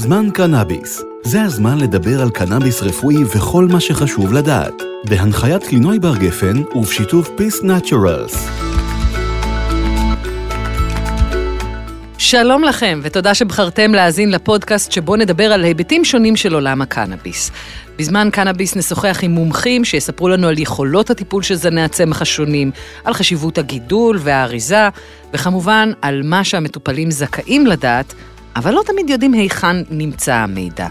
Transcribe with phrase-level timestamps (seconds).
[0.00, 1.02] זמן קנאביס.
[1.22, 4.72] זה הזמן לדבר על קנאביס רפואי וכל מה שחשוב לדעת.
[5.04, 8.48] בהנחיית קלינוי בר גפן ובשיתוף פיס נאצ'רלס.
[12.18, 17.50] שלום לכם, ותודה שבחרתם להאזין לפודקאסט שבו נדבר על היבטים שונים של עולם הקנאביס.
[17.98, 22.70] בזמן קנאביס נשוחח עם מומחים שיספרו לנו על יכולות הטיפול של זני הצמח השונים,
[23.04, 24.88] על חשיבות הגידול והאריזה,
[25.34, 28.14] וכמובן על מה שהמטופלים זכאים לדעת,
[28.56, 30.88] אבל לא תמיד יודעים היכן נמצא המידע.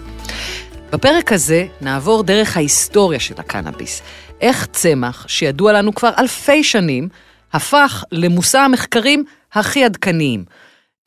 [0.91, 4.01] בפרק הזה נעבור דרך ההיסטוריה של הקנאביס.
[4.41, 7.09] איך צמח, שידוע לנו כבר אלפי שנים,
[7.53, 10.45] הפך למושא המחקרים הכי עדכניים.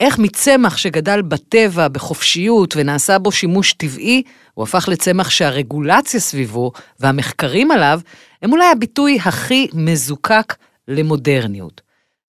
[0.01, 4.23] איך מצמח שגדל בטבע בחופשיות ונעשה בו שימוש טבעי,
[4.55, 8.01] הוא הפך לצמח שהרגולציה סביבו והמחקרים עליו
[8.43, 10.55] הם אולי הביטוי הכי מזוקק
[10.89, 11.81] למודרניות.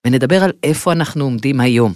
[0.06, 1.92] ונדבר על איפה אנחנו עומדים היום.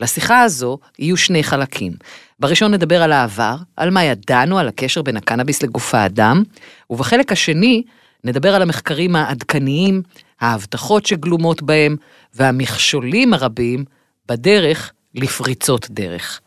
[0.00, 1.92] לשיחה הזו יהיו שני חלקים.
[2.38, 6.42] בראשון נדבר על העבר, על מה ידענו על הקשר בין הקנאביס לגוף האדם,
[6.90, 7.82] ובחלק השני
[8.24, 10.02] נדבר על המחקרים העדכניים,
[10.40, 11.96] ההבטחות שגלומות בהם,
[12.34, 13.84] והמכשולים הרבים
[14.28, 16.40] בדרך לפריצות דרך.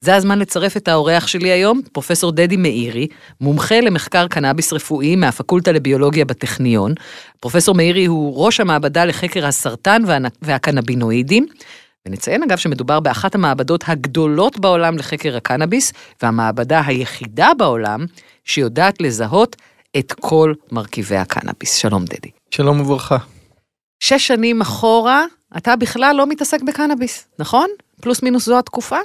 [0.00, 3.06] זה הזמן לצרף את האורח שלי היום, פרופסור דדי מאירי,
[3.40, 6.94] מומחה למחקר קנאביס רפואי מהפקולטה לביולוגיה בטכניון.
[7.40, 10.02] פרופסור מאירי הוא ראש המעבדה לחקר הסרטן
[10.42, 11.46] והקנבינואידים,
[12.08, 18.06] ונציין אגב שמדובר באחת המעבדות הגדולות בעולם לחקר הקנאביס, והמעבדה היחידה בעולם
[18.44, 19.56] שיודעת לזהות
[19.98, 21.74] את כל מרכיבי הקנאביס.
[21.74, 22.30] שלום דדי.
[22.50, 23.16] שלום וברכה.
[24.00, 25.24] שש שנים אחורה,
[25.56, 27.68] אתה בכלל לא מתעסק בקנאביס, נכון?
[28.00, 28.98] פלוס מינוס זו התקופה?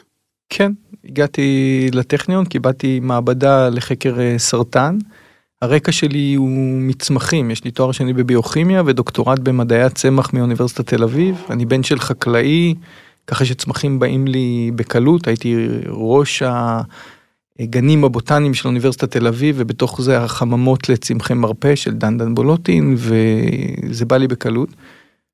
[0.49, 0.71] כן,
[1.05, 4.97] הגעתי לטכניון, קיבלתי מעבדה לחקר אה, סרטן.
[5.61, 6.49] הרקע שלי הוא
[6.81, 11.43] מצמחים, יש לי תואר שני בביוכימיה ודוקטורט במדעי הצמח מאוניברסיטת תל אביב.
[11.49, 12.75] אני בן של חקלאי,
[13.27, 15.55] ככה שצמחים באים לי בקלות, הייתי
[15.87, 16.43] ראש
[17.59, 24.05] הגנים הבוטניים של אוניברסיטת תל אביב, ובתוך זה החממות לצמחי מרפא של דנדן בולוטין, וזה
[24.05, 24.69] בא לי בקלות.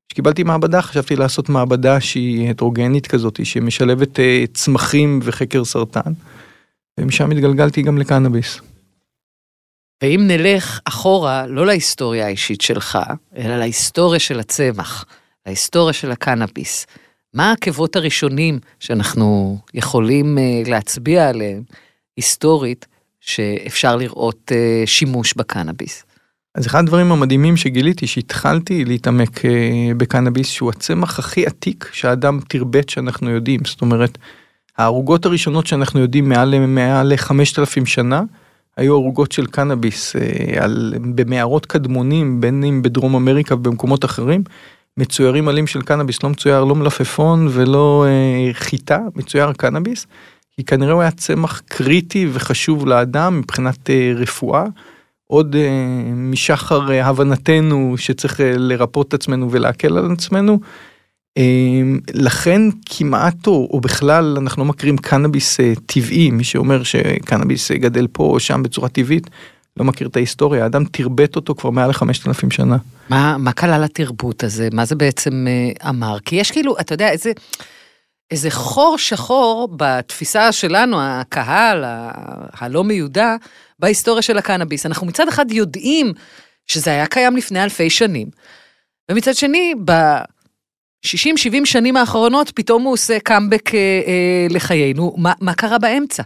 [0.09, 6.13] כשקיבלתי מעבדה חשבתי לעשות מעבדה שהיא הטרוגנית כזאת, שמשלבת אה, צמחים וחקר סרטן,
[6.99, 8.61] ומשם התגלגלתי גם לקנאביס.
[10.03, 12.99] ואם נלך אחורה, לא להיסטוריה האישית שלך,
[13.37, 15.05] אלא להיסטוריה של הצמח,
[15.45, 16.87] להיסטוריה של הקנאביס,
[17.33, 21.63] מה העקבות הראשונים שאנחנו יכולים uh, להצביע עליהם,
[22.17, 22.85] היסטורית,
[23.21, 26.03] שאפשר לראות uh, שימוש בקנאביס?
[26.55, 29.43] אז אחד הדברים המדהימים שגיליתי שהתחלתי להתעמק uh,
[29.97, 34.17] בקנאביס שהוא הצמח הכי עתיק שהאדם תרבט שאנחנו יודעים זאת אומרת
[34.77, 38.23] הערוגות הראשונות שאנחנו יודעים מעל מעל 5,000 שנה
[38.77, 44.43] היו ערוגות של קנאביס אה, על, במערות קדמונים, בין אם בדרום אמריקה ובמקומות אחרים,
[44.97, 50.07] מצוירים עלים של קנאביס, לא מצויר לא מלפפון ולא אה, חיטה, מצויר קנאביס,
[50.55, 54.65] כי כנראה הוא היה צמח קריטי וחשוב לאדם מבחינת אה, רפואה.
[55.27, 60.59] עוד אה, משחר אה, הבנתנו שצריך אה, לרפות את עצמנו ולהקל על עצמנו,
[62.13, 67.77] לכן כמעט או, או בכלל אנחנו לא מכירים קנאביס אה, טבעי, מי שאומר שקנאביס אה,
[67.77, 69.29] גדל פה או שם בצורה טבעית,
[69.77, 72.77] לא מכיר את ההיסטוריה, האדם תרבט אותו כבר מעל לחמשת אלפים שנה.
[73.09, 74.67] מה, מה כלל התרבות הזה?
[74.71, 76.19] מה זה בעצם אה, אמר?
[76.19, 77.31] כי יש כאילו, אתה יודע, איזה,
[78.31, 82.11] איזה חור שחור בתפיסה שלנו, הקהל ה,
[82.59, 83.35] הלא מיודע,
[83.79, 84.85] בהיסטוריה של הקנאביס.
[84.85, 86.13] אנחנו מצד אחד יודעים
[86.67, 88.27] שזה היה קיים לפני אלפי שנים,
[89.11, 89.91] ומצד שני, ב...
[91.05, 95.13] 60-70 שנים האחרונות, פתאום הוא עושה קאמבק אה, אה, לחיינו.
[95.17, 96.23] מה, מה קרה באמצע?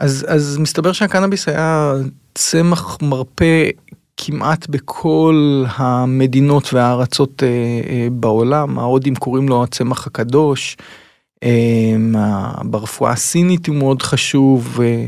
[0.00, 1.94] אז, אז מסתבר שהקנאביס היה
[2.34, 3.70] צמח מרפא
[4.16, 8.78] כמעט בכל המדינות והארצות אה, אה, בעולם.
[8.78, 10.76] ההודים קוראים לו הצמח הקדוש.
[11.44, 11.96] אה,
[12.64, 14.80] ברפואה הסינית הוא מאוד חשוב.
[14.82, 15.06] אה,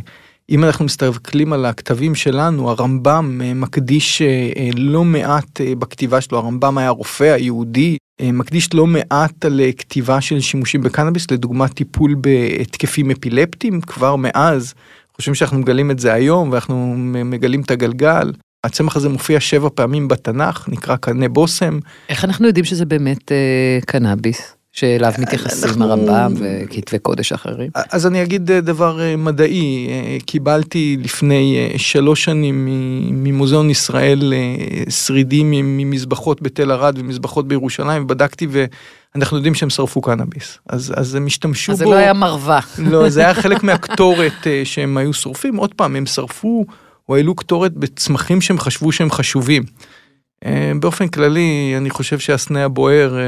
[0.51, 6.79] אם אנחנו מסתכלים על הכתבים שלנו, הרמב"ם אה, מקדיש אה, לא מעט בכתיבה שלו, הרמב"ם
[6.79, 13.81] היה רופא היהודי, מקדיש לא מעט על כתיבה של שימושים בקנאביס, לדוגמה טיפול בהתקפים אפילפטיים,
[13.81, 14.75] כבר מאז,
[15.17, 16.95] חושבים שאנחנו מגלים את זה היום ואנחנו
[17.25, 18.33] מגלים את הגלגל.
[18.65, 21.79] הצמח הזה מופיע שבע פעמים בתנ"ך, נקרא קנה בושם.
[22.09, 24.60] איך אנחנו יודעים שזה באמת אה, קנאביס?
[24.81, 27.71] שאליו מתייחסים הרמב"ם וכתבי קודש אחרים?
[27.91, 32.69] אז אני אגיד אה, דבר אה, מדעי, אה, קיבלתי לפני שלוש שנים
[33.11, 34.33] ממוזיאון ישראל
[34.89, 38.47] שרידים ממזבחות בתל ערד ומזבחות בירושלים, בדקתי
[39.15, 40.59] ואנחנו יודעים שהם שרפו קנאביס.
[40.69, 41.85] אז, אז הם השתמשו אז בו.
[41.85, 42.61] אז זה לא היה מרווה.
[42.79, 45.57] לא, זה היה חלק מהקטורת שהם היו שורפים.
[45.57, 46.67] עוד פעם, הם שרפו
[47.09, 49.63] או העלו קטורת בצמחים שהם חשבו שהם חשובים.
[50.47, 53.23] אה, באופן כללי, אני חושב שהסנה הבוער, אה,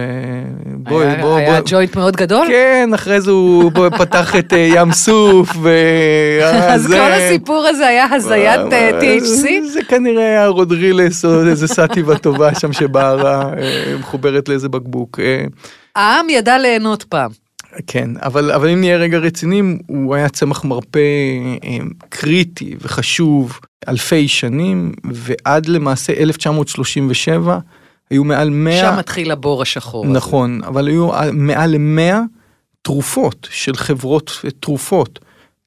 [0.65, 1.61] בואי, היה- בוא, היה.
[1.67, 2.47] ג'וינט מאוד גדול?
[2.49, 5.49] כן, אחרי זה הוא פתח את אה, ים סוף,
[6.73, 6.97] אז וזה...
[6.97, 9.47] כל הסיפור הזה היה הזיית THC?
[9.73, 13.51] זה כנראה היה רודרילס או איזה סטיבה טובה שם שבערה
[14.01, 15.19] מחוברת לאיזה בקבוק.
[15.97, 17.42] העם ידע ליהנות פעם.
[17.87, 20.99] כן, אבל, אבל אם נהיה רגע רציניים, הוא היה צמח מרפא
[21.65, 21.79] אה,
[22.09, 27.59] קריטי וחשוב אלפי שנים, ועד למעשה 1937
[28.11, 28.81] היו מעל 100...
[28.81, 30.05] שם מתחיל הבור השחור.
[30.05, 30.15] הזה.
[30.15, 32.15] נכון, אבל היו מעל ל-100
[32.83, 35.19] תרופות של חברות תרופות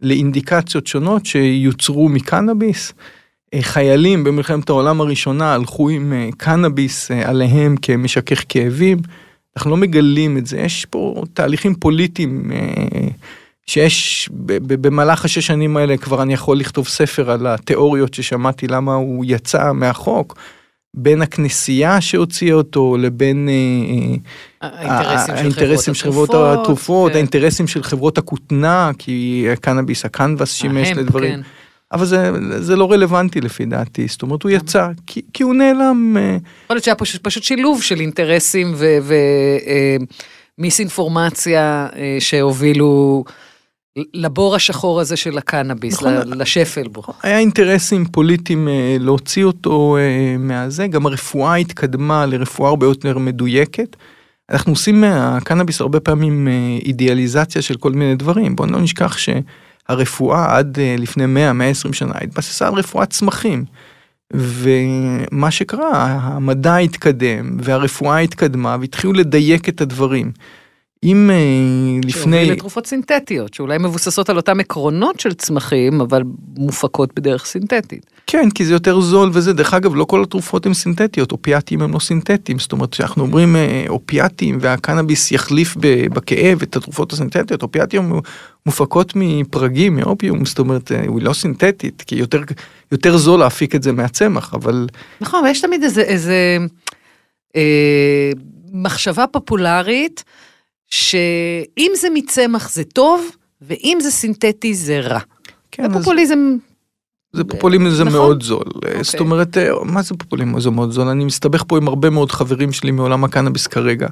[0.01, 2.93] לאינדיקציות שונות שיוצרו מקנאביס.
[3.53, 8.97] אה, חיילים במלחמת העולם הראשונה הלכו עם אה, קנאביס עליהם כמשכך כאבים.
[9.57, 13.07] אנחנו לא מגלים את זה, יש פה תהליכים פוליטיים אה,
[13.67, 19.25] שיש במהלך השש שנים האלה כבר אני יכול לכתוב ספר על התיאוריות ששמעתי למה הוא
[19.27, 20.35] יצא מהחוק.
[20.97, 27.15] בין הכנסייה שהוציאה אותו לבין אה, אה, האינטרסים של חברות התרופות, כן.
[27.15, 31.41] האינטרסים של חברות הכותנה, כי הקנאביס, הקנבס שימש לדברים.
[31.95, 36.17] אבל זה, זה לא רלוונטי לפי דעתי, זאת אומרת הוא יצא, כי, כי הוא נעלם,
[36.17, 38.75] אה, יכול להיות שהיה פשוט, פשוט שילוב של אינטרסים
[40.57, 43.23] ומיסאינפורמציה אה, שהובילו
[44.13, 46.13] לבור השחור הזה של הקנאביס, נכון.
[46.37, 47.03] לשפל בו.
[47.23, 53.95] היה אינטרסים פוליטיים אה, להוציא אותו אה, מהזה, גם הרפואה התקדמה לרפואה הרבה יותר מדויקת.
[54.49, 56.53] אנחנו עושים מהקנאביס הרבה פעמים אה,
[56.85, 59.17] אידיאליזציה של כל מיני דברים, בואו לא נשכח
[59.87, 61.23] שהרפואה עד אה, לפני
[61.89, 63.65] 100-120 שנה התבססה על רפואת צמחים.
[64.33, 70.31] ומה שקרה, המדע התקדם והרפואה התקדמה והתחילו לדייק את הדברים.
[71.03, 72.37] אם אה, לפני...
[72.37, 76.23] שהוביל לתרופות סינתטיות, שאולי מבוססות על אותם עקרונות של צמחים, אבל
[76.57, 78.05] מופקות בדרך סינתטית.
[78.27, 79.53] כן, כי זה יותר זול וזה.
[79.53, 82.59] דרך אגב, לא כל התרופות הן סינתטיות, אופיאטים הם לא סינתטיים.
[82.59, 85.77] זאת אומרת, כשאנחנו אומרים אה, אופיאטים והקנאביס יחליף
[86.13, 88.13] בכאב את התרופות הסינתטיות, אופיאטים
[88.65, 92.41] מופקות מפרגים, מאופיום, זאת אומרת, אה, היא לא סינתטית, כי יותר,
[92.91, 94.87] יותר זול להפיק את זה מהצמח, אבל
[95.21, 96.57] נכון, אבל יש תמיד איזה, איזה
[97.55, 98.31] אה,
[98.71, 100.23] מחשבה פופולרית,
[100.89, 103.29] שאם זה מצמח זה טוב,
[103.61, 105.19] ואם זה סינתטי זה רע.
[105.71, 106.57] כן, אז הפופוליזם,
[107.33, 108.19] זה פופוליזם נכון.
[108.19, 108.65] מאוד זול.
[108.75, 109.03] אוקיי.
[109.03, 111.07] זאת אומרת, אה, מה זה פופוליזם מאוד זול?
[111.07, 114.07] אני מסתבך פה עם הרבה מאוד חברים שלי מעולם הקנאביס כרגע.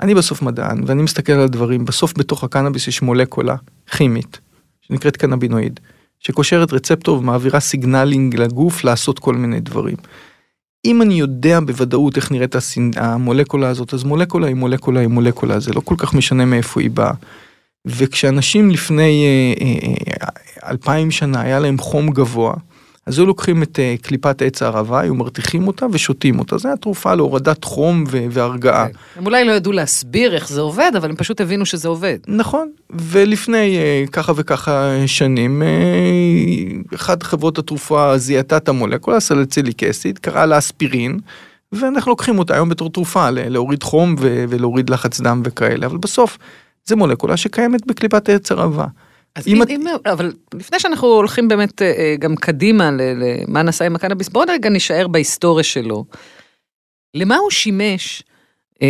[0.00, 3.56] אני בסוף מדען, ואני מסתכל על הדברים, בסוף בתוך הקנאביס יש מולקולה
[3.96, 4.40] כימית,
[4.80, 5.80] שנקראת קנבינואיד,
[6.20, 9.96] שקושרת רצפטור ומעבירה signaling לגוף לעשות כל מיני דברים.
[10.84, 12.54] אם אני יודע בוודאות איך נראית.
[12.96, 16.90] המולקולה הזאת, אז מולקולה היא מולקולה היא מולקולה, זה לא כל כך משנה מאיפה היא
[16.90, 17.12] באה.
[17.86, 22.54] וכשאנשים לפני אה, אה, אה, אלפיים שנה היה להם חום גבוה,
[23.06, 26.82] אז היו לוקחים את אה, קליפת עץ הערבה, היו מרתיחים אותה ושותים אותה, זו הייתה
[26.82, 28.86] תרופה להורדת חום והרגעה.
[29.16, 32.18] הם אולי לא ידעו להסביר איך זה עובד, אבל הם פשוט הבינו שזה עובד.
[32.28, 35.68] נכון, ולפני אה, ככה וככה שנים, אה,
[36.94, 41.18] אחת חברות התרופה זיהתה את המולקולה, הסלציליק אסיד, קראה לה אספירין,
[41.72, 46.38] ואנחנו לוקחים אותה היום בתור תרופה להוריד חום ולהוריד לחץ דם וכאלה, אבל בסוף
[46.84, 48.86] זה מולקולה שקיימת בקליפת עץ ערבה.
[49.36, 53.62] אז אם אם, את- אם, אבל לפני שאנחנו הולכים באמת אה, אה, גם קדימה למה
[53.62, 56.04] נעשה עם הקנאביס, בואו רגע נישאר בהיסטוריה שלו.
[57.14, 58.22] למה הוא שימש?
[58.82, 58.88] אה,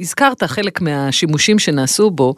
[0.00, 2.34] הזכרת חלק מהשימושים שנעשו בו,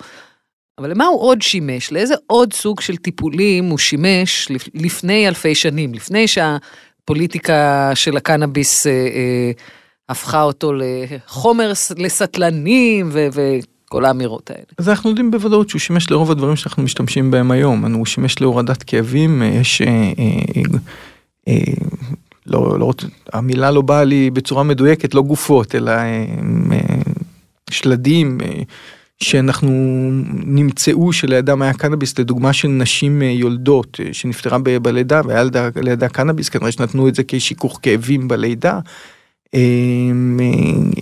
[0.79, 1.93] אבל למה הוא עוד שימש?
[1.93, 8.87] לאיזה עוד סוג של טיפולים הוא שימש לפ- לפני אלפי שנים, לפני שהפוליטיקה של הקנאביס
[8.87, 9.51] אה, אה,
[10.09, 13.29] הפכה אותו לחומר לסטלנים ו-
[13.95, 14.65] וכל האמירות האלה.
[14.79, 18.83] אז אנחנו יודעים בוודאות שהוא שימש לרוב הדברים שאנחנו משתמשים בהם היום, הוא שימש להורדת
[18.83, 19.83] כאבים, אה, יש...
[19.83, 20.13] אה,
[21.49, 21.55] אה,
[22.47, 22.93] לא, לא,
[23.33, 25.93] המילה לא באה לי בצורה מדויקת, לא גופות, אלא
[27.71, 28.39] שלדים
[29.23, 29.71] שאנחנו
[30.47, 35.45] נמצאו שלידם היה קנאביס, לדוגמה של נשים יולדות שנפטרה בלידה והיה
[35.83, 38.81] לידה קנאביס, כנראה שנתנו את זה כשיכוך כאבים בלידה.
[39.55, 39.61] אה,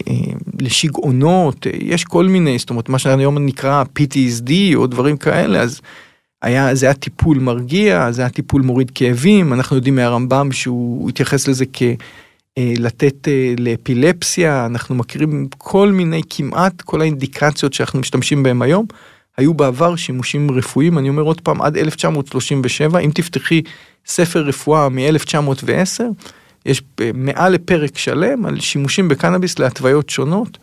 [0.08, 5.80] אה, לשיגעונות, יש כל מיני, זאת אומרת מה שהיום נקרא PTSD או דברים כאלה, אז
[6.42, 11.48] היה, זה היה טיפול מרגיע, זה היה טיפול מוריד כאבים, אנחנו יודעים מהרמב"ם שהוא התייחס
[11.48, 11.82] לזה כ...
[12.58, 18.86] אה, לתת אה, לאפילפסיה, אנחנו מכירים כל מיני, כמעט כל האינדיקציות שאנחנו משתמשים בהם היום,
[19.36, 23.62] היו בעבר שימושים רפואיים, אני אומר עוד פעם, עד 1937, אם תפתחי
[24.06, 26.02] ספר רפואה מ-1910,
[26.66, 26.82] יש
[27.14, 30.58] מעל לפרק שלם על שימושים בקנאביס להתוויות שונות,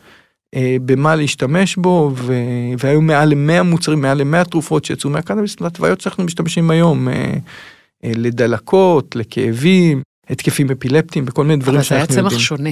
[0.54, 2.34] אה, במה להשתמש בו, ו...
[2.78, 7.14] והיו מעל ל-100 מוצרים, מעל ל-100 תרופות שיצאו מהקנאביס להתוויות שאנחנו משתמשים היום, אה,
[8.04, 12.40] אה, לדלקות, לכאבים, התקפים אפילפטיים וכל מיני דברים אבל זה היה שאנחנו צמח יודעים.
[12.40, 12.70] שונה.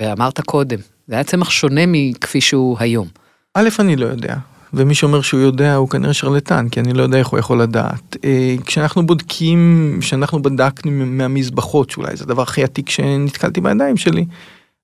[0.00, 3.08] ואמרת קודם, זה היה צמח שונה מכפי שהוא היום.
[3.54, 4.36] א', אני לא יודע,
[4.74, 8.16] ומי שאומר שהוא יודע הוא כנראה שרלטן, כי אני לא יודע איך הוא יכול לדעת.
[8.24, 14.24] אה, כשאנחנו בודקים, כשאנחנו בדקנו מהמזבחות, שאולי זה הדבר הכי עתיק שנתקלתי בידיים שלי,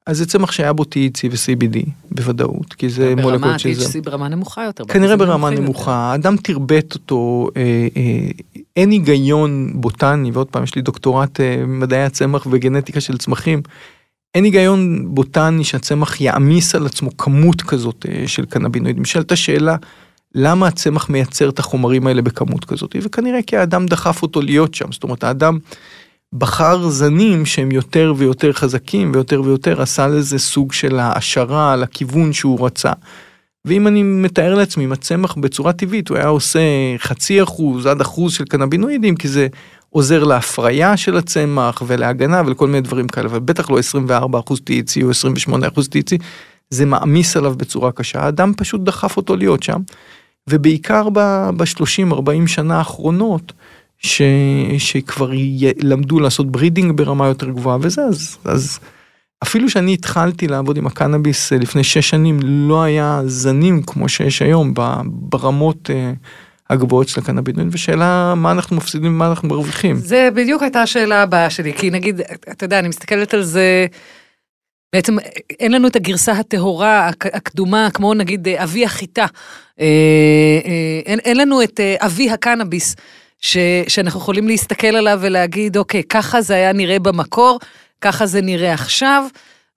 [0.06, 3.80] אז זה צמח שהיה בו THC ו-CBD בוודאות, כי זה מולקות שזה...
[3.80, 4.84] ברמה, THC ברמה נמוכה יותר.
[4.84, 8.28] כנראה ברמה נמוכה, האדם תרבט אותו, אה, אה,
[8.76, 13.62] אין היגיון בוטני, ועוד פעם יש לי דוקטורט אה, מדעי הצמח וגנטיקה של צמחים,
[14.36, 19.02] אין היגיון בוטני שהצמח יעמיס על עצמו כמות כזאת אה, של קנבינואידים.
[19.02, 19.76] נשאלת השאלה,
[20.34, 22.96] למה הצמח מייצר את החומרים האלה בכמות כזאת?
[23.02, 25.58] וכנראה כי האדם דחף אותו להיות שם, זאת אומרת האדם
[26.32, 32.66] בחר זנים שהם יותר ויותר חזקים ויותר ויותר עשה לזה סוג של העשרה לכיוון שהוא
[32.66, 32.92] רצה.
[33.64, 36.60] ואם אני מתאר לעצמי עם הצמח בצורה טבעית הוא היה עושה
[36.98, 39.46] חצי אחוז עד אחוז של קנבינואידים כי זה
[39.96, 45.04] עוזר להפריה של הצמח ולהגנה ולכל מיני דברים כאלה, אבל בטח לא 24 אחוז THC
[45.04, 46.22] או 28 אחוז THC,
[46.70, 49.80] זה מעמיס עליו בצורה קשה, האדם פשוט דחף אותו להיות שם,
[50.50, 53.52] ובעיקר ב-30-40 שנה האחרונות,
[53.98, 54.22] ש,
[54.78, 58.78] שכבר י, למדו לעשות breeding ברמה יותר גבוהה וזה, אז, אז
[59.42, 64.42] אפילו שאני התחלתי לעבוד עם הקנאביס אה, לפני 6 שנים, לא היה זנים כמו שיש
[64.42, 64.74] היום
[65.06, 66.12] ברמות אה,
[66.70, 69.96] הגבוהות של הקנבינואיד, ושאלה מה אנחנו מפסידים ומה אנחנו מרוויחים.
[69.96, 72.20] זה בדיוק הייתה השאלה הבאה שלי, כי נגיד,
[72.52, 73.86] אתה יודע, אני מסתכלת על זה,
[74.92, 75.16] בעצם
[75.60, 79.26] אין לנו את הגרסה הטהורה, הקדומה, כמו נגיד אבי החיטה.
[79.80, 79.86] אה,
[80.64, 82.96] אה, אין, אין לנו את אה, אבי הקנאביס,
[83.40, 83.56] ש,
[83.88, 87.58] שאנחנו יכולים להסתכל עליו ולהגיד, אוקיי, ככה זה היה נראה במקור,
[88.00, 89.26] ככה זה נראה עכשיו,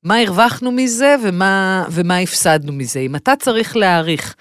[0.03, 2.99] מה הרווחנו מזה ומה, ומה הפסדנו מזה.
[2.99, 4.35] אם אתה צריך להעריך,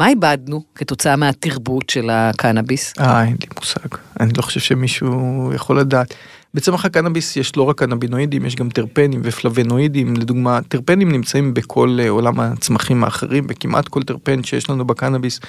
[0.00, 2.94] מה איבדנו כתוצאה מהתרבות של הקנאביס?
[3.00, 3.96] אה, אין לי מושג.
[4.20, 6.14] אני לא חושב שמישהו יכול לדעת.
[6.54, 10.16] בצמח הקנאביס יש לא רק קנבינואידים, יש גם טרפנים ופלבנואידים.
[10.16, 15.40] לדוגמה, טרפנים נמצאים בכל אה, עולם הצמחים האחרים, וכמעט כל טרפן שיש לנו בקנאביס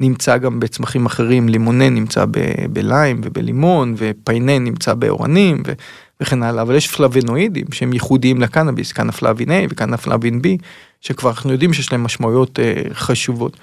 [0.00, 1.48] נמצא גם בצמחים אחרים.
[1.48, 2.24] לימונן נמצא
[2.72, 5.72] בליים ובלימון, ופיינן נמצא באורנים ו...
[6.20, 10.62] וכן הלאה, אבל יש פלבנואידים שהם ייחודיים לקנאביס, קנפלבין A וקנפלבין B,
[11.00, 13.56] שכבר אנחנו יודעים שיש להם משמעויות אה, חשובות.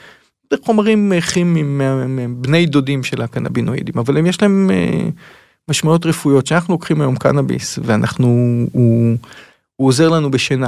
[0.63, 1.81] חומרים אה, כימיים
[2.41, 5.09] בני דודים של הקנבינואידים אבל הם יש להם אה,
[5.69, 8.27] משמעויות רפואיות שאנחנו לוקחים היום קנאביס ואנחנו
[8.71, 9.15] הוא,
[9.75, 10.67] הוא עוזר לנו בשינה.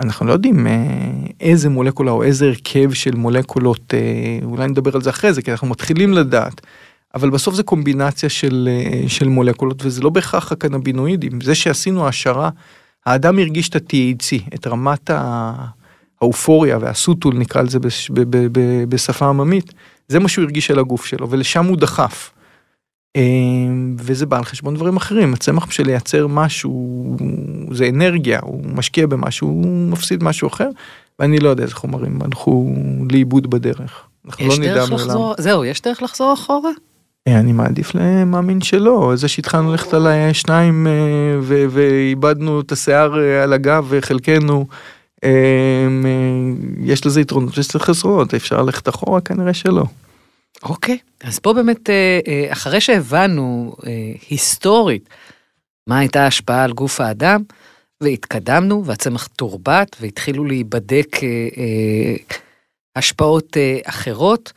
[0.00, 0.72] אנחנו לא יודעים אה,
[1.40, 3.94] איזה מולקולה או איזה הרכב של מולקולות
[4.42, 6.60] אולי נדבר על זה אחרי זה כי אנחנו מתחילים לדעת.
[7.14, 8.68] אבל בסוף זה קומבינציה של,
[9.06, 12.50] של מולקולות וזה לא בהכרח הקנבינואידים זה שעשינו העשרה
[13.06, 15.79] האדם הרגיש את ה-THC את רמת ה...
[16.22, 19.72] האופוריה והסוטול נקרא לזה בש, ב, ב, ב, בשפה עממית,
[20.08, 22.30] זה מה שהוא הרגיש על הגוף שלו ולשם הוא דחף.
[23.16, 27.16] אמ, וזה בא על חשבון דברים אחרים, הצמח בשביל לייצר משהו,
[27.72, 30.68] זה אנרגיה, הוא משקיע במשהו, הוא מפסיד משהו אחר,
[31.18, 32.74] ואני לא יודע איזה חומרים הלכו
[33.12, 34.06] לאיבוד בדרך.
[34.26, 35.32] אנחנו לא נדע מעולם.
[35.38, 36.70] זהו, יש דרך לחזור אחורה?
[37.28, 40.92] אה, אני מעדיף למאמין שלא, זה שהתחלנו ללכת על השניים אה,
[41.70, 44.66] ואיבדנו את השיער אה, על הגב וחלקנו
[46.82, 49.20] יש לזה יתרונות ויש לזה חסרונות, אפשר ללכת אחורה?
[49.20, 49.84] כנראה שלא.
[50.62, 53.76] אוקיי, אז פה באמת, אה, אה, אחרי שהבנו
[54.28, 55.08] היסטורית
[55.86, 57.42] מה הייתה ההשפעה על גוף האדם,
[58.00, 61.16] והתקדמנו והצמח תורבת והתחילו להיבדק
[62.96, 64.52] השפעות אחרות,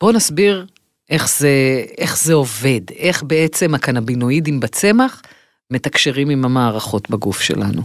[0.00, 0.66] בואו נסביר
[1.10, 5.22] איך זה, איך זה עובד, איך בעצם הקנבינואידים בצמח
[5.70, 7.82] מתקשרים עם המערכות בגוף שלנו.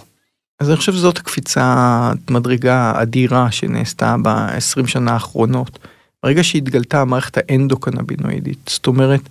[0.59, 5.79] אז אני חושב שזאת הקפיצת מדרגה אדירה שנעשתה ב-20 שנה האחרונות.
[6.23, 9.21] ברגע שהתגלתה המערכת האנדו-קנבינואידית, זאת אומרת,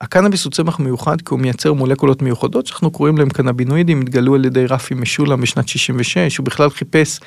[0.00, 4.44] הקנאביס הוא צמח מיוחד כי הוא מייצר מולקולות מיוחדות שאנחנו קוראים להם קנבינואידים, התגלו על
[4.44, 7.20] ידי רפי משולם בשנת 66, הוא בכלל חיפש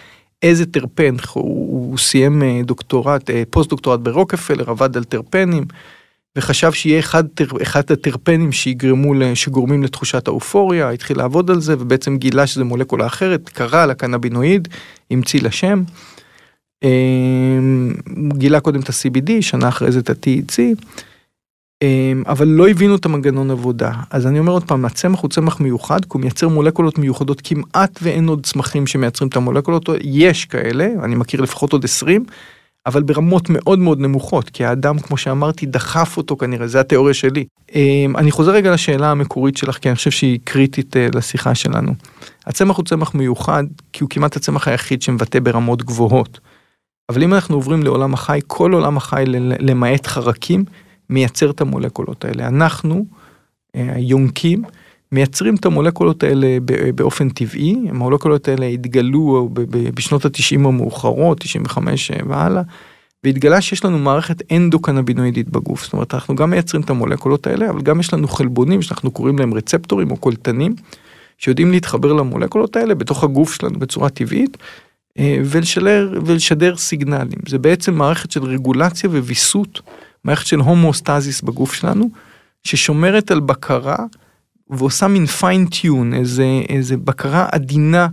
[0.44, 5.66] איזה טרפן, הוא, הוא סיים אה, דוקטורט, אה, פוסט דוקטורט ברוקפלר, עבד על טרפנים.
[6.40, 7.24] וחשב שיהיה אחד,
[7.62, 13.50] אחד הטרפנים שיגרמו, שגורמים לתחושת האופוריה, התחיל לעבוד על זה ובעצם גילה שזה מולקולה אחרת,
[13.50, 14.68] קרא לקנבינואיד,
[15.12, 15.84] המציא לה שם.
[16.84, 17.94] אמ,
[18.34, 20.60] גילה קודם את ה-CBD, שנה אחרי זה את ה-TEC,
[21.82, 23.92] אמ, אבל לא הבינו את המנגנון עבודה.
[24.10, 28.00] אז אני אומר עוד פעם, הצמח הוא צמח מיוחד, כי הוא מייצר מולקולות מיוחדות, כמעט
[28.02, 32.26] ואין עוד צמחים שמייצרים את המולקולות, יש כאלה, אני מכיר לפחות עוד 20.
[32.90, 37.46] אבל ברמות מאוד מאוד נמוכות, כי האדם, כמו שאמרתי, דחף אותו כנראה, זה התיאוריה שלי.
[37.76, 41.92] אמ, אני חוזר רגע לשאלה המקורית שלך, כי אני חושב שהיא קריטית אה, לשיחה שלנו.
[42.46, 46.40] הצמח הוא צמח מיוחד, כי הוא כמעט הצמח היחיד שמבטא ברמות גבוהות.
[47.10, 49.24] אבל אם אנחנו עוברים לעולם החי, כל עולם החי,
[49.60, 50.66] למעט חרקים,
[51.10, 52.48] מייצר את המולקולות האלה.
[52.48, 53.06] אנחנו,
[53.76, 54.64] אה, היונקים,
[55.12, 56.58] מייצרים את המולקולות האלה
[56.96, 59.50] באופן טבעי, המולקולות האלה התגלו
[59.94, 62.62] בשנות התשעים המאוחרות, 95 והלאה,
[63.24, 67.82] והתגלה שיש לנו מערכת אנדו-קנבינואידית בגוף, זאת אומרת אנחנו גם מייצרים את המולקולות האלה, אבל
[67.82, 70.76] גם יש לנו חלבונים שאנחנו קוראים להם רצפטורים או קולטנים,
[71.38, 74.58] שיודעים להתחבר למולקולות האלה בתוך הגוף שלנו בצורה טבעית,
[75.20, 77.40] אה, ולשדר, ולשדר סיגנלים.
[77.48, 79.82] זה בעצם מערכת של רגולציה וויסות,
[80.24, 82.10] מערכת של הומואוסטזיס בגוף שלנו,
[82.64, 83.98] ששומרת על בקרה
[84.70, 88.08] ועושה מין fine-tune, איזה, איזה בקרה עדינה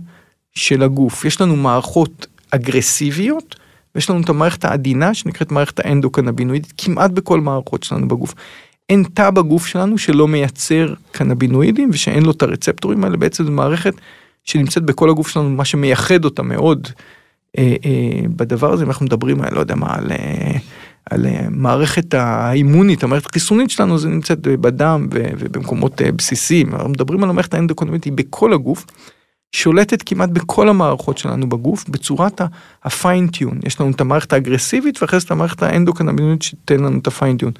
[0.55, 1.25] של הגוף.
[1.25, 3.55] יש לנו מערכות אגרסיביות,
[3.95, 8.33] ויש לנו את המערכת העדינה שנקראת מערכת האנדו-קנבינואידית כמעט בכל מערכות שלנו בגוף.
[8.89, 13.93] אין תא בגוף שלנו שלא מייצר קנבינואידים ושאין לו את הרצפטורים האלה, בעצם זו מערכת
[14.43, 16.87] שנמצאת בכל הגוף שלנו, מה שמייחד אותה מאוד
[17.57, 20.11] אה, אה, בדבר הזה, אם אנחנו מדברים, אני לא יודע מה, על...
[20.11, 20.57] אה,
[21.09, 26.73] על אה, מערכת האימונית, המערכת החיסונית שלנו, זה נמצאת בדם ובמקומות אה, בסיסיים.
[26.73, 28.85] אנחנו מדברים על המערכת האנדוקונומית, היא בכל הגוף,
[29.51, 32.41] שולטת כמעט בכל המערכות שלנו בגוף, בצורת
[32.83, 33.59] הפיינטיון.
[33.65, 37.51] יש לנו את המערכת האגרסיבית, ואחרי זה את המערכת האנדוקונומית שתיתן לנו את הפיינטיון.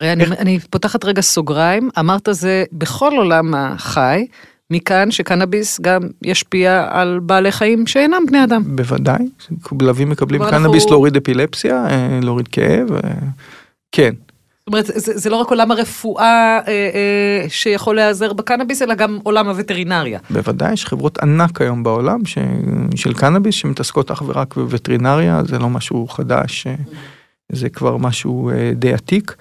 [0.00, 4.26] אני, אני פותחת רגע סוגריים, אמרת זה בכל עולם החי,
[4.70, 8.62] מכאן שקנאביס גם ישפיע על בעלי חיים שאינם בני אדם.
[8.76, 9.28] בוודאי,
[9.62, 10.90] כלבים מקבלים קנאביס אנחנו...
[10.90, 13.10] להוריד אפילפסיה, אה, להוריד כאב, אה,
[13.92, 14.14] כן.
[14.66, 19.18] זאת אומרת, זה, זה לא רק עולם הרפואה אה, אה, שיכול להיעזר בקנאביס, אלא גם
[19.22, 20.18] עולם הווטרינריה.
[20.30, 22.38] בוודאי, יש חברות ענק היום בעולם ש,
[22.94, 26.74] של קנאביס שמתעסקות אך ורק בווטרינריה, זה לא משהו חדש, אה,
[27.52, 29.36] זה כבר משהו אה, די עתיק.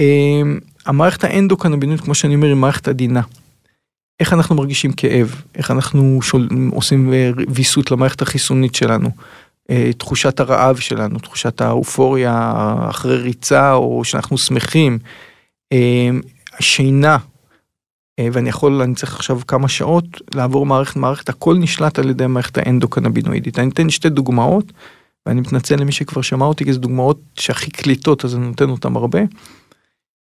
[0.00, 0.42] אה,
[0.86, 3.20] המערכת האנדו-קנבינית, כמו שאני אומר, היא מערכת עדינה.
[4.22, 9.10] איך אנחנו מרגישים כאב, איך אנחנו שול, עושים אה, ויסות למערכת החיסונית שלנו,
[9.70, 12.52] אה, תחושת הרעב שלנו, תחושת האופוריה
[12.90, 14.98] אחרי ריצה או שאנחנו שמחים,
[15.72, 16.10] אה,
[16.60, 17.16] שינה,
[18.32, 22.58] ואני יכול, אני צריך עכשיו כמה שעות לעבור מערכת מערכת, הכל נשלט על ידי המערכת
[22.58, 23.58] האנדוקנבינואידית.
[23.58, 24.72] אני אתן שתי דוגמאות,
[25.26, 28.96] ואני מתנצל למי שכבר שמע אותי, כי זה דוגמאות שהכי קליטות, אז אני נותן אותן
[28.96, 29.20] הרבה.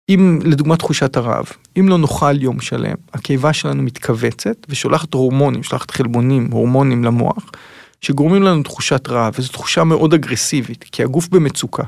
[0.08, 1.46] אם לדוגמה תחושת הרעב,
[1.78, 7.50] אם לא נאכל יום שלם, הקיבה שלנו מתכווצת ושולחת הורמונים, שולחת חלבונים, הורמונים למוח,
[8.00, 11.82] שגורמים לנו תחושת רעב, וזו תחושה מאוד אגרסיבית, כי הגוף במצוקה.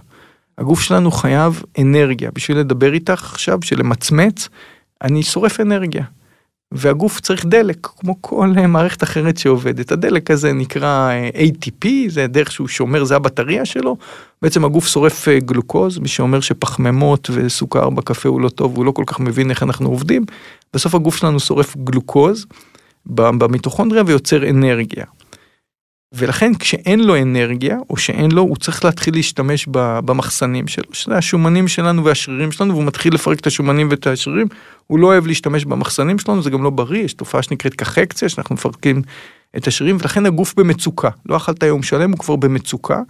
[0.58, 2.30] הגוף שלנו חייב אנרגיה.
[2.34, 4.48] בשביל לדבר איתך עכשיו, בשביל למצמץ,
[5.02, 6.04] אני שורף אנרגיה.
[6.72, 9.92] והגוף צריך דלק, כמו כל אה, מערכת אחרת שעובדת.
[9.92, 13.96] הדלק הזה נקרא אה, ATP, זה דרך שהוא שומר, זה הבטריה שלו.
[14.42, 18.90] בעצם הגוף שורף אה, גלוקוז, מי שאומר שפחמימות וסוכר בקפה הוא לא טוב, הוא לא
[18.90, 20.24] כל כך מבין איך אנחנו עובדים.
[20.74, 22.46] בסוף הגוף שלנו שורף גלוקוז
[23.06, 25.04] במיטוכונדריה ויוצר אנרגיה.
[26.12, 29.66] ולכן כשאין לו אנרגיה, או שאין לו, הוא צריך להתחיל להשתמש
[30.04, 34.46] במחסנים שלו, שזה השומנים שלנו והשרירים שלנו, והוא מתחיל לפרק את השומנים ואת השרירים,
[34.86, 38.54] הוא לא אוהב להשתמש במחסנים שלנו, זה גם לא בריא, יש תופעה שנקראת קחקציה, שאנחנו
[38.54, 39.02] מפרקים
[39.56, 41.10] את השרירים, ולכן הגוף במצוקה.
[41.26, 43.00] לא אכלת יום שלם, הוא כבר במצוקה,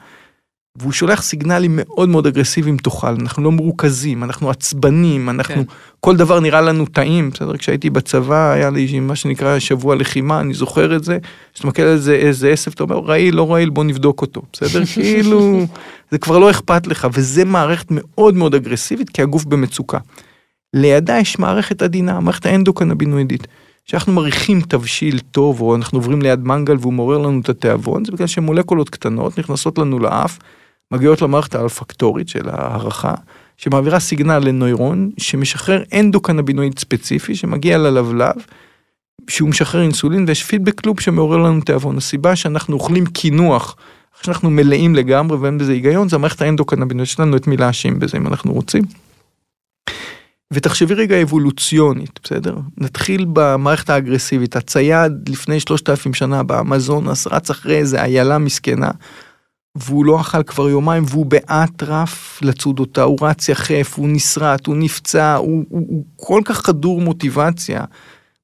[0.76, 5.74] והוא שולח סיגנלים מאוד מאוד אגרסיביים תאכל, אנחנו לא מרוכזים, אנחנו עצבנים, אנחנו, כן.
[6.00, 7.56] כל דבר נראה לנו טעים, בסדר?
[7.56, 11.18] כשהייתי בצבא היה לי מה שנקרא שבוע לחימה, אני זוכר את זה,
[11.54, 14.85] כשאתה מקל על זה איזה עשב, אתה אומר רעיל, לא רעיל, בוא נבדוק אותו, בסדר?
[14.94, 15.66] כאילו,
[16.11, 19.98] זה כבר לא אכפת לך, וזה מערכת מאוד מאוד אגרסיבית, כי הגוף במצוקה.
[20.74, 23.46] לידה יש מערכת עדינה, מערכת האנדוקנבינואידית.
[23.87, 28.12] כשאנחנו מריחים תבשיל טוב, או אנחנו עוברים ליד מנגל והוא מעורר לנו את התיאבון, זה
[28.12, 30.38] בגלל שמולקולות קטנות נכנסות לנו לאף,
[30.92, 33.14] מגיעות למערכת האלפקטורית של ההערכה,
[33.57, 38.35] שמעבירה סיגנל לנוירון שמשחרר אנדוקנבינואיד ספציפי שמגיע ללבלב,
[39.31, 41.96] שהוא משחרר אינסולין ויש פידבק לופ שמעורר לנו תיאבון.
[41.96, 43.76] הסיבה שאנחנו אוכלים קינוח,
[44.22, 48.16] שאנחנו מלאים לגמרי ואין בזה היגיון, זה המערכת האנדוקנבינואיד, יש לנו את מי להאשים בזה
[48.16, 48.83] אם אנחנו רוצים.
[50.53, 52.57] ותחשבי רגע אבולוציונית, בסדר?
[52.79, 54.57] נתחיל במערכת האגרסיבית.
[54.57, 58.90] הצייד לפני שלושת אלפים שנה באמזונס רץ אחרי איזה איילה מסכנה,
[59.74, 64.76] והוא לא אכל כבר יומיים והוא באטרף לצוד אותה, הוא רץ יחף, הוא נסרט, הוא
[64.76, 67.85] נפצע, הוא, הוא, הוא כל כך חדור מוטיבציה.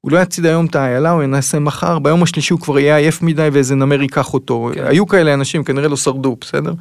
[0.00, 3.22] הוא לא יציד היום את האיילה, הוא ינסה מחר, ביום השלישי הוא כבר יהיה עייף
[3.22, 4.70] מדי ואיזה נמר ייקח אותו.
[4.74, 4.86] כן.
[4.86, 6.74] היו כאלה אנשים, כנראה לא שרדו, בסדר?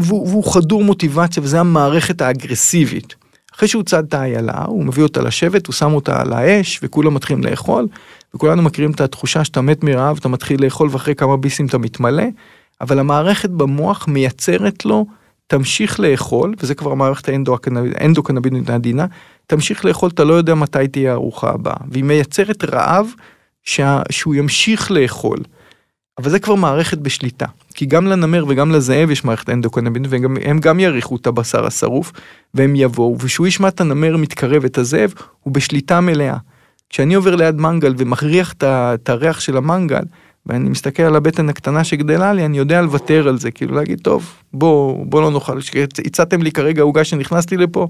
[0.00, 3.14] והוא, והוא חדור מוטיבציה וזה המערכת האגרסיבית.
[3.54, 7.14] אחרי שהוא צד את האיילה, הוא מביא אותה לשבת, הוא שם אותה על האש, וכולם
[7.14, 7.86] מתחילים לאכול,
[8.34, 12.24] וכולנו מכירים את התחושה שאתה מת מרעב, אתה מתחיל לאכול ואחרי כמה ביסים אתה מתמלא,
[12.80, 15.06] אבל המערכת במוח מייצרת לו,
[15.46, 17.28] תמשיך לאכול, וזה כבר המערכת
[18.00, 19.06] האנדוקנבינית העדינה,
[19.46, 23.06] תמשיך לאכול, אתה לא יודע מתי תהיה הארוחה הבאה, והיא מייצרת רעב
[23.62, 25.38] שה, שהוא ימשיך לאכול.
[26.18, 30.80] אבל זה כבר מערכת בשליטה, כי גם לנמר וגם לזאב יש מערכת אנדוקנבינית והם גם
[30.80, 32.12] יריחו את הבשר השרוף
[32.54, 35.12] והם יבואו, ושהוא ישמע את הנמר מתקרב את הזאב,
[35.42, 36.36] הוא בשליטה מלאה.
[36.90, 40.02] כשאני עובר ליד מנגל ומכריח את הריח של המנגל,
[40.48, 44.32] ואני מסתכל על הבטן הקטנה שגדלה לי, אני יודע לוותר על זה, כאילו להגיד, טוב,
[44.52, 45.58] בוא, בוא לא נאכל,
[46.06, 47.88] הצעתם לי כרגע עוגה שנכנסתי לפה,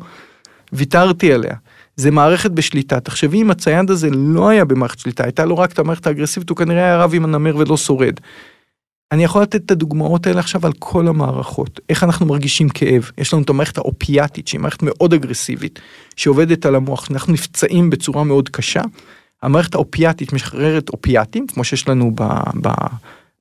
[0.72, 1.54] ויתרתי עליה.
[1.96, 3.00] זה מערכת בשליטה.
[3.00, 6.56] תחשבי אם הצייד הזה לא היה במערכת שליטה, הייתה לו רק את המערכת האגרסיבית, הוא
[6.56, 8.14] כנראה היה רב עם הנמר ולא שורד.
[9.12, 13.10] אני יכול לתת את הדוגמאות האלה עכשיו על כל המערכות, איך אנחנו מרגישים כאב.
[13.18, 15.78] יש לנו את המערכת האופיאטית, שהיא מערכת מאוד אגרסיבית,
[16.16, 18.82] שעובדת על המוח, אנחנו נפצעים בצורה מאוד קשה.
[19.42, 22.22] המערכת האופיאטית משחררת אופיאטים, כמו שיש לנו ב,
[22.62, 22.68] ב,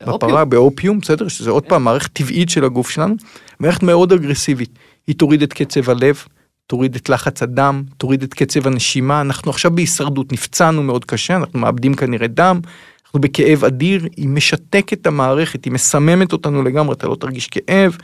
[0.07, 1.27] בפרה, באופיום, בסדר?
[1.27, 3.15] שזה עוד פעם מערכת טבעית של הגוף שלנו.
[3.60, 6.23] מערכת מאוד אגרסיבית, היא תוריד את קצב הלב,
[6.67, 11.60] תוריד את לחץ הדם, תוריד את קצב הנשימה, אנחנו עכשיו בהישרדות, נפצענו מאוד קשה, אנחנו
[11.60, 12.60] מאבדים כנראה דם,
[13.05, 17.97] אנחנו בכאב אדיר, היא משתקת את המערכת, היא מסממת אותנו לגמרי, אתה לא תרגיש כאב,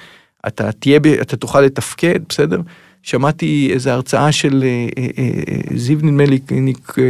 [0.47, 2.61] אתה תהיה, אתה תוכל לתפקד, בסדר?
[3.03, 6.39] שמעתי איזה הרצאה של אה, אה, אה, זיו נדמה לי,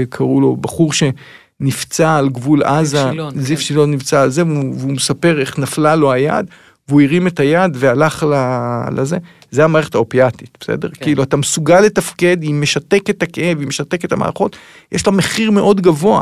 [0.10, 3.04] קראו לו, בחור שנפצע על גבול עזה,
[3.36, 3.64] זיו כן.
[3.64, 6.46] שילון נפצע על זה, והוא, והוא מספר איך נפלה לו היד,
[6.88, 8.26] והוא הרים את היד והלך
[8.96, 9.18] לזה,
[9.52, 10.90] זה המערכת האופיאטית, בסדר?
[10.90, 11.04] כן.
[11.04, 14.56] כאילו אתה מסוגל לתפקד, היא משתקת את הכאב, היא משתקת את המערכות,
[14.92, 16.22] יש לה מחיר מאוד גבוה.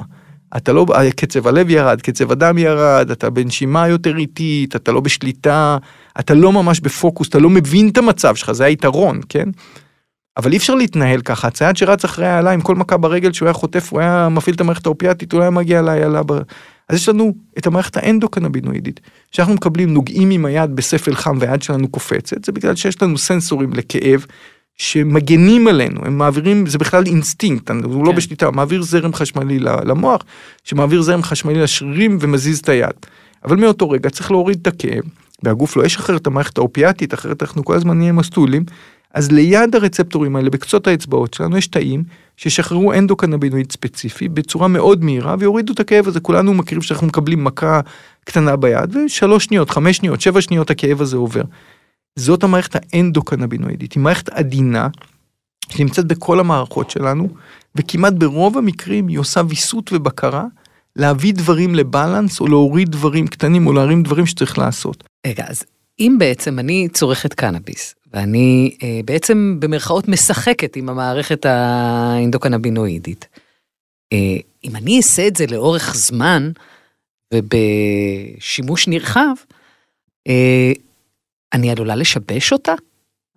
[0.57, 0.85] אתה לא,
[1.15, 5.77] קצב הלב ירד, קצב הדם ירד, אתה בנשימה יותר איטית, אתה לא בשליטה,
[6.19, 9.49] אתה לא ממש בפוקוס, אתה לא מבין את המצב שלך, זה היתרון, כן?
[10.37, 13.53] אבל אי אפשר להתנהל ככה, הצייד שרץ אחרי האלה עם כל מכה ברגל שהוא היה
[13.53, 16.23] חוטף, הוא היה מפעיל את המערכת האופיאטית, הוא היה מגיע לאיילה.
[16.23, 16.31] ב...
[16.89, 18.99] אז יש לנו את המערכת האנדוקנבינואידית,
[19.31, 23.73] שאנחנו מקבלים, נוגעים עם היד בספל חם והיד שלנו קופצת, זה בגלל שיש לנו סנסורים
[23.73, 24.25] לכאב,
[24.77, 28.05] שמגנים עלינו, הם מעבירים, זה בכלל אינסטינקט, הוא לא כן.
[28.05, 30.21] לא בשליטה, הוא מעביר זרם חשמלי למוח,
[30.63, 32.93] שמעביר זרם חשמלי לשרירים ומזיז את היד.
[33.45, 35.03] אבל מאותו רגע צריך להוריד את הכאב,
[35.43, 38.63] והגוף לא ישחרר את המערכת האופיאטית, אחרת אנחנו כל הזמן נהיה מסטולים,
[39.13, 42.03] אז ליד הרצפטורים האלה, בקצות האצבעות שלנו, יש תאים
[42.37, 46.19] שישחררו אנדוקנבינואיד ספציפי בצורה מאוד מהירה ויורידו את הכאב הזה.
[46.19, 47.79] כולנו מכירים שאנחנו מקבלים מכה
[48.25, 51.41] קטנה ביד, ושלוש שניות, חמש שניות, שבע שניות הכאב הזה עובר.
[52.15, 54.87] זאת המערכת האנדוקנבינואידית, היא מערכת עדינה,
[55.69, 57.29] שנמצאת בכל המערכות שלנו,
[57.75, 60.45] וכמעט ברוב המקרים היא עושה ויסות ובקרה,
[60.95, 65.03] להביא דברים לבלנס, או להוריד דברים קטנים, או להרים דברים שצריך לעשות.
[65.27, 65.63] רגע, אז
[65.99, 73.27] אם בעצם אני צורכת קנאביס, ואני אה, בעצם במרכאות משחקת עם המערכת האנדוקנבינואידית,
[74.13, 76.51] אה, אם אני אעשה את זה לאורך זמן,
[77.33, 79.33] ובשימוש נרחב,
[80.27, 80.71] אה,
[81.53, 82.73] אני עלולה לשבש אותה?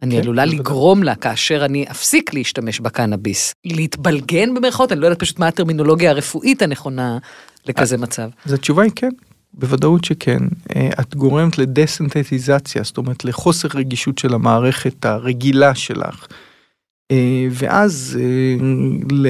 [0.02, 5.18] אני כן, עלולה לגרום לה, כאשר אני אפסיק להשתמש בקנאביס, להתבלגן במרכאות, אני לא יודעת
[5.18, 7.18] פשוט מה הטרמינולוגיה הרפואית הנכונה
[7.66, 8.28] לכזה מצב.
[8.46, 9.10] אז התשובה היא כן,
[9.54, 10.38] בוודאות שכן.
[10.76, 16.26] אה, את גורמת לדסנטטיזציה, זאת אומרת לחוסר רגישות של המערכת הרגילה שלך.
[17.10, 18.56] אה, ואז אה,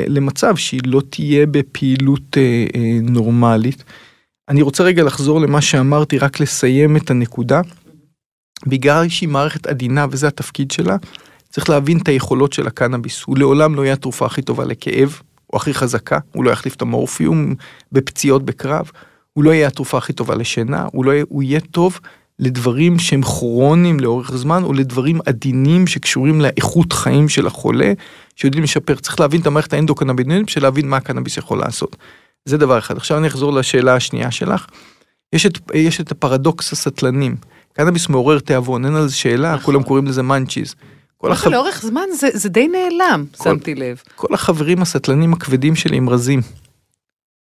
[0.09, 2.37] למצב שהיא לא תהיה בפעילות
[3.03, 3.85] נורמלית.
[4.49, 7.61] אני רוצה רגע לחזור למה שאמרתי, רק לסיים את הנקודה.
[8.67, 10.97] בגלל שהיא מערכת עדינה וזה התפקיד שלה,
[11.51, 13.23] צריך להבין את היכולות של הקנאביס.
[13.27, 15.21] הוא לעולם לא יהיה התרופה הכי טובה לכאב,
[15.53, 17.55] או הכי חזקה, הוא לא יחליף את המורפיום
[17.93, 18.90] בפציעות בקרב,
[19.33, 22.01] הוא לא יהיה התרופה הכי טובה לשינה, הוא, לא יהיה, הוא יהיה טוב
[22.38, 27.93] לדברים שהם כרוניים לאורך זמן, או לדברים עדינים שקשורים לאיכות חיים של החולה,
[28.37, 28.95] שיודעים לשפר.
[28.95, 31.97] צריך להבין את המערכת האנדוקנבינית בשביל להבין מה הקנאביס יכול לעשות.
[32.45, 32.97] זה דבר אחד.
[32.97, 34.67] עכשיו אני אחזור לשאלה השנייה שלך.
[35.33, 37.37] יש את, יש את הפרדוקס הסטלנים.
[37.77, 39.65] קנאביס מעורר תיאבון, אין על זה שאלה, נכון.
[39.65, 40.75] כולם קוראים לזה מאנצ'יז.
[41.17, 41.51] כל החב...
[41.51, 44.03] לאורך זמן זה, זה די נעלם, כל, שמתי לב.
[44.15, 46.41] כל החברים הסטלנים הכבדים שלי הם רזים.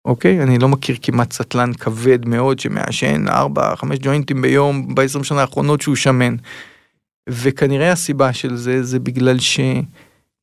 [0.05, 0.43] אוקיי?
[0.43, 3.31] אני לא מכיר כמעט סטלן כבד מאוד שמעשן 4-5
[3.99, 6.35] ג'וינטים ביום ב-20 שנה האחרונות שהוא שמן.
[7.29, 9.59] וכנראה הסיבה של זה זה בגלל ש...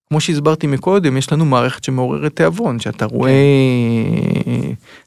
[0.09, 3.33] כמו שהסברתי מקודם, יש לנו מערכת שמעוררת תיאבון, שאתה רואה,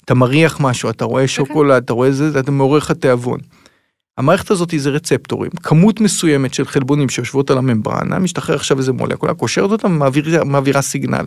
[0.06, 1.28] אתה מריח משהו, אתה רואה אוקיי.
[1.28, 3.40] שוקולד, אתה רואה זה, אתה מעורר לך תיאבון.
[4.18, 9.34] המערכת הזאת זה רצפטורים, כמות מסוימת של חלבונים שיושבות על הממברנה, משתחרר עכשיו איזה מולקולה,
[9.34, 11.26] קושרת אותה ומעבירה סיגנל.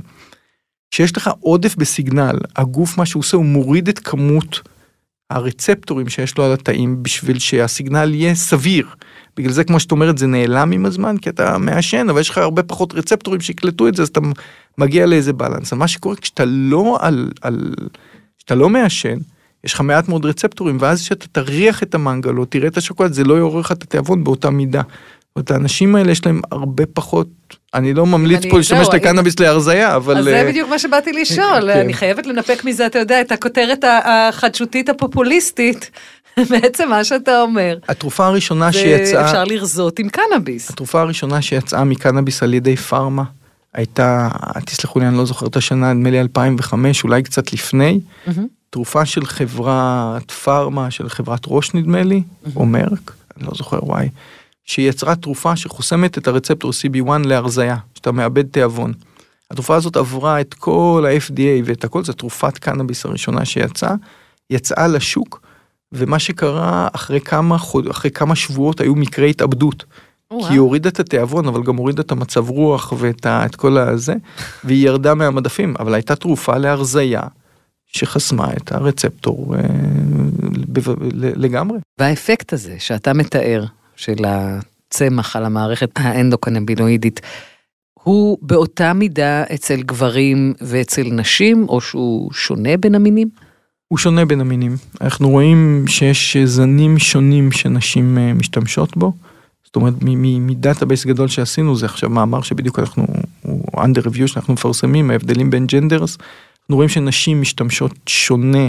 [0.90, 4.61] כשיש לך עודף בסיגנל, הגוף מה שהוא עושה הוא מוריד את כמות
[5.31, 8.88] הרצפטורים שיש לו על התאים בשביל שהסיגנל יהיה סביר.
[9.37, 12.38] בגלל זה כמו שאת אומרת זה נעלם עם הזמן כי אתה מעשן אבל יש לך
[12.38, 14.20] הרבה פחות רצפטורים שיקלטו את זה אז אתה
[14.79, 15.73] מגיע לאיזה בלנס.
[15.73, 17.75] מה שקורה כשאתה לא על, על,
[18.38, 19.18] כשאתה לא מעשן
[19.64, 23.24] יש לך מעט מאוד רצפטורים, ואז כשאתה תריח את המנגל או תראה את השוקולד, זה
[23.24, 24.83] לא יעורר לך את התיאבון באותה מידה.
[25.38, 27.29] זאת האנשים האלה יש להם הרבה פחות,
[27.74, 30.18] אני לא ממליץ פה להשתמש לקנאביס להרזייה, אבל...
[30.18, 31.81] אז זה אה, בדיוק מה שבאתי לשאול, כן.
[31.81, 35.90] אני חייבת לנפק מזה, אתה יודע, את הכותרת החדשותית הפופוליסטית.
[36.50, 37.79] בעצם מה שאתה אומר.
[37.88, 39.24] התרופה הראשונה שיצאה...
[39.24, 40.70] אפשר לרזות עם קנאביס.
[40.70, 43.22] התרופה הראשונה שיצאה מקנאביס על ידי פארמה,
[43.74, 44.29] הייתה,
[44.66, 48.00] תסלחו לי, אני לא זוכר את השנה, נדמה לי 2005, אולי קצת לפני,
[48.74, 52.22] תרופה של חברת פארמה, של חברת ראש נדמה לי,
[52.56, 54.08] או מרק, אני לא זוכר וואי,
[54.64, 58.92] שיצרה תרופה שחוסמת את הרצפטור CB1 להרזייה, שאתה מאבד תיאבון.
[59.50, 63.94] התרופה הזאת עברה את כל ה-FDA ואת הכל, זו תרופת קנאביס הראשונה שיצאה,
[64.50, 65.40] יצאה לשוק,
[65.92, 67.87] ומה שקרה אחרי כמה, חוד...
[67.87, 69.84] אחרי כמה שבועות היו מקרי התאבדות.
[70.28, 73.46] כי היא הורידה את התיאבון, אבל גם הורידה את המצב רוח ואת ה...
[73.46, 74.14] את כל הזה,
[74.64, 77.22] והיא ירדה מהמדפים, אבל הייתה תרופה להרזייה
[77.94, 79.61] שחסמה את הרצפטור אה,
[81.14, 81.78] לגמרי.
[81.98, 83.64] והאפקט הזה שאתה מתאר,
[83.96, 87.20] של הצמח על המערכת האנדוקנבינואידית,
[87.94, 93.28] הוא באותה מידה אצל גברים ואצל נשים, או שהוא שונה בין המינים?
[93.88, 94.76] הוא שונה בין המינים.
[95.00, 99.12] אנחנו רואים שיש זנים שונים שנשים אה, משתמשות בו.
[99.64, 99.94] זאת אומרת,
[100.40, 103.07] מ database גדול שעשינו, זה עכשיו מאמר שבדיוק אנחנו,
[103.42, 106.18] הוא under review שאנחנו מפרסמים, ההבדלים בין genders.
[106.64, 108.68] אנחנו רואים שנשים משתמשות שונה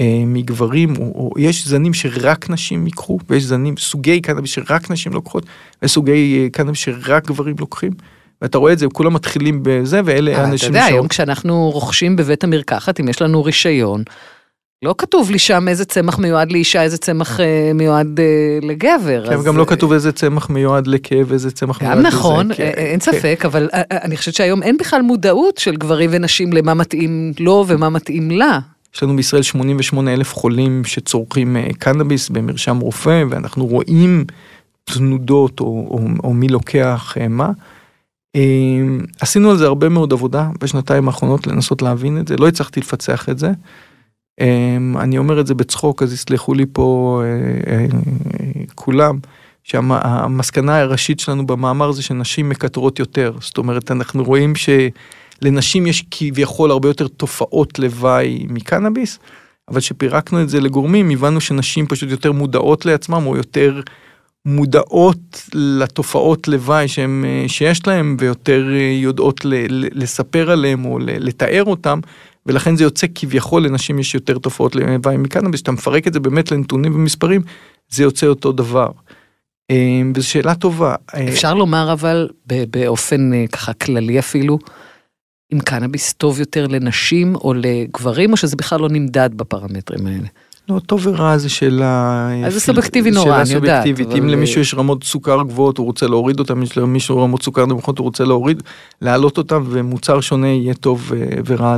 [0.00, 5.12] אה, מגברים, או, או יש זנים שרק נשים ייקחו, ויש זנים, סוגי קנאביס שרק נשים
[5.12, 5.46] לוקחות,
[5.82, 7.92] וסוגי אה, קנאביס שרק גברים לוקחים.
[8.42, 10.62] ואתה רואה את זה, כולם מתחילים בזה, ואלה האנשים ש...
[10.62, 14.02] אתה יודע, היום כשאנחנו רוכשים בבית המרקחת, אם יש לנו רישיון,
[14.84, 19.26] לא כתוב לי שם איזה צמח מיועד לאישה, איזה צמח אה, מיועד אה, לגבר.
[19.28, 22.06] כן, גם לא כתוב איזה צמח מיועד לכאב, איזה צמח מיועד לזה.
[22.06, 23.12] גם נכון, כן, אין כן.
[23.12, 27.88] ספק, אבל אני חושבת שהיום אין בכלל מודעות של גברים ונשים למה מתאים לו ומה
[27.88, 28.58] מתאים לה.
[28.94, 34.24] יש לנו בישראל 88 אלף חולים שצורכים קנאביס במרשם רופא, ואנחנו רואים
[34.84, 37.50] תנודות או, או, או מי לוקח מה.
[39.20, 43.28] עשינו על זה הרבה מאוד עבודה בשנתיים האחרונות לנסות להבין את זה, לא הצלחתי לפצח
[43.28, 43.50] את זה.
[44.40, 47.86] אמ, אני אומר את זה בצחוק, אז יסלחו לי פה אה, אה,
[48.74, 49.18] כולם,
[49.64, 53.32] שהמסקנה הראשית שלנו במאמר זה שנשים מקטרות יותר.
[53.40, 59.18] זאת אומרת, אנחנו רואים שלנשים יש כביכול הרבה יותר תופעות לוואי מקנאביס,
[59.68, 63.80] אבל כשפירקנו את זה לגורמים, הבנו שנשים פשוט יותר מודעות לעצמם, או יותר...
[64.46, 68.64] מודעות לתופעות לוואי שהם, אה, שיש להם ויותר
[69.02, 72.00] יודעות לספר עליהם או לתאר אותם
[72.46, 76.52] ולכן זה יוצא כביכול לנשים יש יותר תופעות לוואי מקנאביס, כשאתה מפרק את זה באמת
[76.52, 77.42] לנתונים ומספרים
[77.88, 78.90] זה יוצא אותו דבר.
[79.70, 80.94] אה, וזו שאלה טובה.
[81.28, 84.58] אפשר לומר אבל באופן ככה כללי אפילו,
[85.52, 90.28] אם קנאביס טוב יותר לנשים או לגברים או שזה בכלל לא נמדד בפרמטרים האלה.
[90.68, 92.28] לא, טוב ורע זה שאלה...
[92.46, 93.86] אז זה סובייקטיבי נורא, אני יודעת.
[94.18, 97.98] אם למישהו יש רמות סוכר גבוהות הוא רוצה להוריד אותם, יש למישהו רמות סוכר נמוכות
[97.98, 98.62] הוא רוצה להוריד,
[99.02, 101.76] להעלות אותם ומוצר שונה יהיה טוב אה, ורע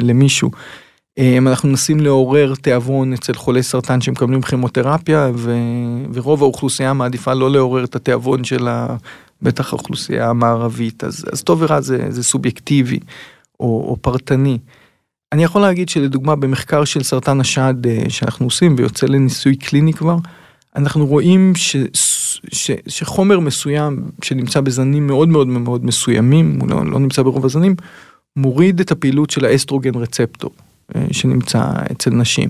[0.00, 0.50] למישהו.
[1.18, 5.30] אה, אנחנו מנסים לעורר תיאבון אצל חולי סרטן שמקבלים כימותרפיה
[6.12, 8.68] ורוב האוכלוסייה מעדיפה לא לעורר את התיאבון של
[9.42, 12.98] בטח האוכלוסייה המערבית אז, אז טוב ורע זה, זה סובייקטיבי
[13.60, 14.58] או, או פרטני.
[15.32, 20.16] אני יכול להגיד שלדוגמה במחקר של סרטן השד אה, שאנחנו עושים ויוצא לניסוי קליני כבר,
[20.76, 21.76] אנחנו רואים ש,
[22.52, 27.74] ש, שחומר מסוים שנמצא בזנים מאוד מאוד מאוד מסוימים, הוא לא, לא נמצא ברוב הזנים,
[28.36, 30.50] מוריד את הפעילות של האסטרוגן רצפטור
[31.12, 32.48] שנמצא אצל נשים.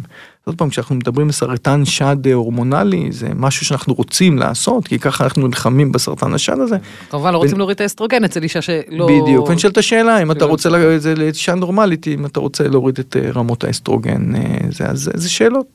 [0.49, 5.25] עוד פעם, כשאנחנו מדברים על סרטן שד הורמונלי, זה משהו שאנחנו רוצים לעשות, כי ככה
[5.25, 6.77] אנחנו נלחמים בסרטן השד הזה.
[7.11, 9.07] כמובן, לא רוצים להוריד את האסטרוגן אצל אישה שלא...
[9.07, 12.99] בדיוק, ואני שואל את השאלה, אם אתה רוצה, זה לאישה נורמלית, אם אתה רוצה להוריד
[12.99, 14.59] את אה, רמות האסטרוגן, אה,
[14.93, 15.67] זה שאלות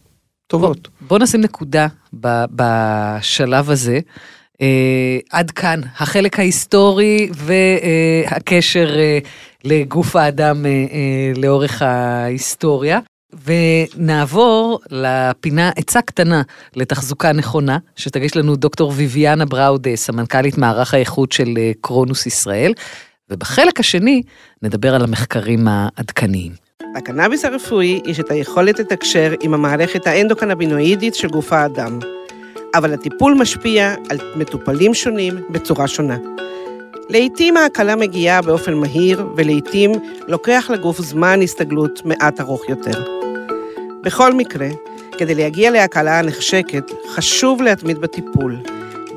[0.47, 0.87] טובות.
[1.07, 1.87] בוא נשים נקודה
[2.55, 3.99] בשלב הזה.
[4.53, 9.27] Uh, עד כאן החלק ההיסטורי והקשר uh,
[9.63, 12.99] לגוף האדם uh, uh, לאורך ההיסטוריה.
[13.45, 16.41] ונעבור לפינה עצה קטנה
[16.75, 22.73] לתחזוקה נכונה, שתגיש לנו דוקטור ויviana בראודה, סמנכ"לית מערך האיכות של אה, קרונוס ישראל,
[23.29, 24.21] ובחלק השני
[24.61, 26.51] נדבר על המחקרים העדכניים.
[26.97, 31.99] לקנאביס הרפואי יש את היכולת לתקשר עם המערכת האנדוקנבינואידית של גוף האדם,
[32.73, 36.17] אבל הטיפול משפיע על מטופלים שונים בצורה שונה.
[37.09, 39.91] לעתים ההקלה מגיעה באופן מהיר, ולעתים
[40.27, 43.03] לוקח לגוף זמן הסתגלות מעט ארוך יותר.
[44.03, 44.67] בכל מקרה,
[45.17, 48.57] כדי להגיע להקלה הנחשקת, חשוב להתמיד בטיפול,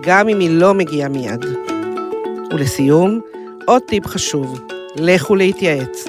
[0.03, 1.45] גם אם היא לא מגיעה מיד.
[2.51, 3.21] ולסיום,
[3.65, 4.61] עוד טיפ חשוב,
[4.97, 6.05] לכו להתייעץ.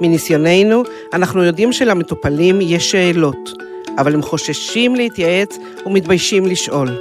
[0.00, 0.82] מניסיוננו,
[1.12, 3.50] אנחנו יודעים שלמטופלים יש שאלות,
[3.98, 5.56] אבל הם חוששים להתייעץ
[5.86, 6.98] ומתביישים לשאול.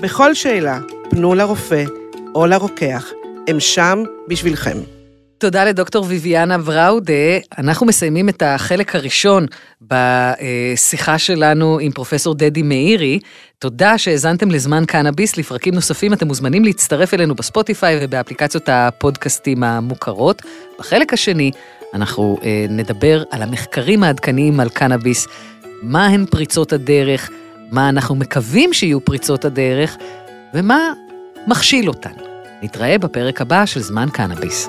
[0.00, 0.78] בכל שאלה,
[1.10, 1.84] פנו לרופא
[2.34, 3.12] או לרוקח,
[3.48, 4.78] הם שם בשבילכם.
[5.38, 7.12] תודה לדוקטור ויviana בראודה.
[7.58, 9.46] אנחנו מסיימים את החלק הראשון
[9.82, 13.18] בשיחה שלנו עם פרופסור דדי מאירי.
[13.58, 15.36] תודה שהאזנתם לזמן קנאביס.
[15.36, 20.42] לפרקים נוספים אתם מוזמנים להצטרף אלינו בספוטיפיי ובאפליקציות הפודקאסטים המוכרות.
[20.78, 21.50] בחלק השני
[21.94, 25.26] אנחנו אה, נדבר על המחקרים העדכניים על קנאביס,
[25.84, 27.30] מה הן פריצות הדרך,
[27.70, 29.96] מה אנחנו מקווים שיהיו פריצות הדרך,
[30.54, 30.92] ומה
[31.46, 32.10] מכשיל אותן.
[32.62, 34.68] נתראה בפרק הבא של זמן קנאביס.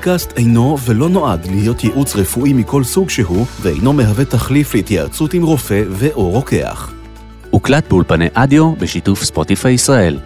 [0.00, 5.42] הפודקאסט אינו ולא נועד להיות ייעוץ רפואי מכל סוג שהוא, ואינו מהווה תחליף להתייעצות עם
[5.42, 6.92] רופא ו/או רוקח.
[7.50, 10.18] הוקלט באולפני אדיו בשיתוף ספוטיפיי ישראל.